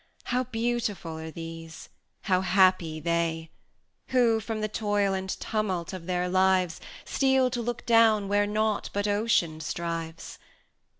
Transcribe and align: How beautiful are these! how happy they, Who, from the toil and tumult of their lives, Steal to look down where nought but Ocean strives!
How 0.23 0.45
beautiful 0.45 1.19
are 1.19 1.29
these! 1.29 1.89
how 2.23 2.41
happy 2.41 2.99
they, 2.99 3.51
Who, 4.07 4.39
from 4.39 4.61
the 4.61 4.67
toil 4.67 5.13
and 5.13 5.29
tumult 5.29 5.93
of 5.93 6.07
their 6.07 6.27
lives, 6.27 6.81
Steal 7.05 7.51
to 7.51 7.61
look 7.61 7.85
down 7.85 8.27
where 8.27 8.47
nought 8.47 8.89
but 8.93 9.07
Ocean 9.07 9.59
strives! 9.61 10.39